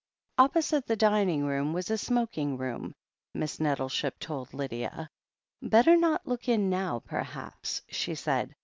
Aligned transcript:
Opposite 0.39 0.87
the 0.87 0.95
dining 0.95 1.43
room 1.43 1.73
was 1.73 1.91
a 1.91 1.97
smoking 1.99 2.57
room, 2.57 2.95
Miss 3.35 3.59
Nettleship 3.59 4.17
told 4.17 4.51
Lydia. 4.51 5.11
"Better 5.61 5.95
not 5.95 6.25
look 6.27 6.49
in 6.49 6.71
now, 6.71 7.03
perhaps," 7.05 7.83
she 7.87 8.15
said. 8.15 8.55